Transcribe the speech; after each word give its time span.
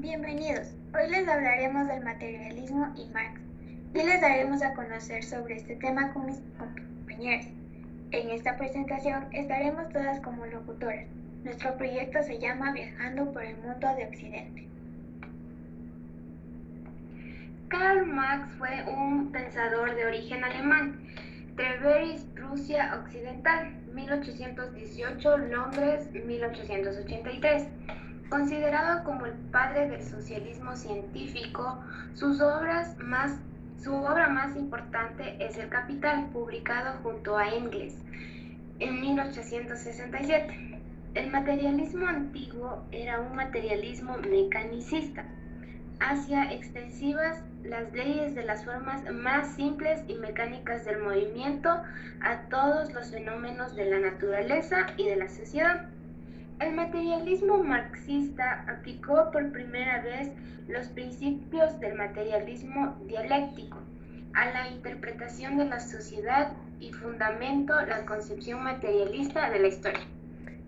Bienvenidos. 0.00 0.72
Hoy 0.94 1.10
les 1.10 1.28
hablaremos 1.28 1.86
del 1.86 2.02
materialismo 2.02 2.90
y 2.96 3.04
Marx 3.12 3.38
y 3.92 3.98
les 3.98 4.18
daremos 4.22 4.62
a 4.62 4.72
conocer 4.72 5.22
sobre 5.22 5.56
este 5.56 5.76
tema 5.76 6.10
con 6.14 6.24
mis 6.24 6.40
compañeros. 6.56 7.44
En 8.10 8.30
esta 8.30 8.56
presentación 8.56 9.26
estaremos 9.32 9.90
todas 9.90 10.18
como 10.20 10.46
locutoras. 10.46 11.04
Nuestro 11.44 11.76
proyecto 11.76 12.22
se 12.22 12.38
llama 12.38 12.72
Viajando 12.72 13.30
por 13.30 13.44
el 13.44 13.58
Mundo 13.58 13.94
de 13.94 14.06
Occidente. 14.06 14.66
Karl 17.68 18.06
Marx 18.06 18.54
fue 18.54 18.82
un 18.88 19.30
pensador 19.30 19.94
de 19.94 20.06
origen 20.06 20.42
alemán. 20.42 20.98
Treveris, 21.56 22.26
Rusia 22.36 22.98
Occidental, 23.04 23.74
1818, 23.92 25.36
Londres, 25.36 26.08
1883. 26.24 27.66
Considerado 28.30 29.02
como 29.02 29.26
el 29.26 29.32
padre 29.50 29.88
del 29.88 30.04
socialismo 30.04 30.76
científico, 30.76 31.82
su 32.14 32.30
obra 32.40 34.28
más 34.28 34.56
importante 34.56 35.36
es 35.44 35.58
El 35.58 35.68
Capital, 35.68 36.28
publicado 36.32 36.96
junto 37.02 37.36
a 37.36 37.48
Engels 37.48 37.96
en 38.78 39.00
1867. 39.00 40.80
El 41.14 41.30
materialismo 41.32 42.06
antiguo 42.06 42.84
era 42.92 43.18
un 43.18 43.34
materialismo 43.34 44.16
mecanicista, 44.18 45.24
hacia 45.98 46.52
extensivas 46.52 47.42
las 47.64 47.92
leyes 47.92 48.36
de 48.36 48.44
las 48.44 48.64
formas 48.64 49.02
más 49.12 49.56
simples 49.56 50.04
y 50.06 50.14
mecánicas 50.14 50.84
del 50.84 51.02
movimiento 51.02 51.82
a 52.20 52.42
todos 52.48 52.92
los 52.92 53.10
fenómenos 53.10 53.74
de 53.74 53.90
la 53.90 53.98
naturaleza 53.98 54.86
y 54.96 55.08
de 55.08 55.16
la 55.16 55.28
sociedad. 55.28 55.88
El 56.60 56.74
materialismo 56.74 57.64
marxista 57.64 58.66
aplicó 58.68 59.30
por 59.32 59.50
primera 59.50 60.02
vez 60.02 60.30
los 60.68 60.88
principios 60.88 61.80
del 61.80 61.94
materialismo 61.94 62.98
dialéctico 63.06 63.78
a 64.34 64.50
la 64.50 64.68
interpretación 64.68 65.56
de 65.56 65.64
la 65.64 65.80
sociedad 65.80 66.52
y 66.78 66.92
fundamentó 66.92 67.80
la 67.86 68.04
concepción 68.04 68.62
materialista 68.62 69.48
de 69.48 69.58
la 69.58 69.68
historia. 69.68 70.02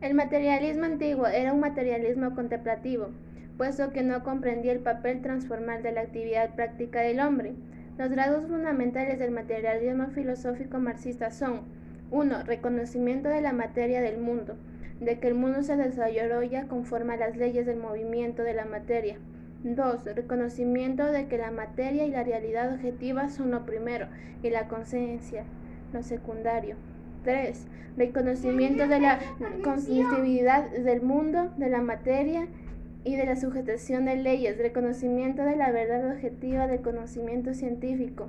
El 0.00 0.14
materialismo 0.14 0.84
antiguo 0.84 1.26
era 1.26 1.52
un 1.52 1.60
materialismo 1.60 2.34
contemplativo, 2.34 3.10
puesto 3.58 3.92
que 3.92 4.02
no 4.02 4.24
comprendía 4.24 4.72
el 4.72 4.80
papel 4.80 5.20
transformal 5.20 5.82
de 5.82 5.92
la 5.92 6.00
actividad 6.00 6.54
práctica 6.54 7.02
del 7.02 7.20
hombre. 7.20 7.52
Los 7.98 8.16
rasgos 8.16 8.46
fundamentales 8.46 9.18
del 9.18 9.30
materialismo 9.30 10.08
filosófico 10.08 10.78
marxista 10.78 11.30
son 11.30 11.64
1. 12.10 12.44
Reconocimiento 12.44 13.28
de 13.28 13.42
la 13.42 13.52
materia 13.52 14.00
del 14.00 14.18
mundo 14.18 14.56
de 15.04 15.18
que 15.18 15.28
el 15.28 15.34
mundo 15.34 15.62
se 15.62 15.76
desarrolla 15.76 16.68
conforme 16.68 17.14
a 17.14 17.16
las 17.16 17.36
leyes 17.36 17.66
del 17.66 17.76
movimiento 17.76 18.42
de 18.42 18.54
la 18.54 18.64
materia. 18.64 19.18
2. 19.64 20.04
Reconocimiento 20.16 21.04
de 21.06 21.26
que 21.26 21.38
la 21.38 21.50
materia 21.50 22.04
y 22.04 22.10
la 22.10 22.24
realidad 22.24 22.72
objetiva 22.72 23.28
son 23.28 23.50
lo 23.50 23.64
primero 23.64 24.06
y 24.42 24.50
la 24.50 24.68
conciencia 24.68 25.44
lo 25.92 26.02
secundario. 26.02 26.76
3. 27.24 27.66
Reconocimiento 27.96 28.88
de 28.88 29.00
la 29.00 29.20
constitutividad 29.62 30.70
del 30.70 31.02
mundo, 31.02 31.52
de 31.58 31.68
la 31.68 31.82
materia 31.82 32.48
y 33.04 33.16
de 33.16 33.26
la 33.26 33.36
sujetación 33.36 34.06
de 34.06 34.16
leyes. 34.16 34.58
Reconocimiento 34.58 35.42
de 35.44 35.56
la 35.56 35.70
verdad 35.70 36.12
objetiva 36.12 36.66
del 36.66 36.80
conocimiento 36.80 37.54
científico. 37.54 38.28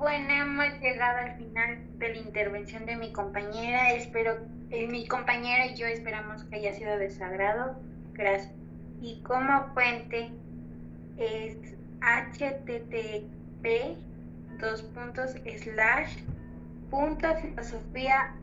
Bueno, 0.00 0.32
hemos 0.32 0.80
llegado 0.80 1.18
al 1.18 1.36
final 1.36 1.98
de 1.98 2.08
la 2.08 2.16
intervención 2.16 2.86
de 2.86 2.96
mi 2.96 3.12
compañera. 3.12 3.92
Espero, 3.92 4.38
eh, 4.70 4.86
mi 4.86 5.06
compañera 5.06 5.66
y 5.66 5.74
yo 5.76 5.86
esperamos 5.86 6.42
que 6.44 6.56
haya 6.56 6.72
sido 6.72 6.96
de 6.96 7.10
su 7.10 7.22
agrado. 7.22 7.78
Gracias. 8.14 8.50
Y 9.02 9.22
como 9.22 9.74
fuente 9.74 10.30
es 11.18 11.58
http 12.00 13.98
dos 14.58 14.82
puntos 14.82 15.32
slash 15.58 16.16
punto 16.90 17.28
filosofía. 17.36 18.34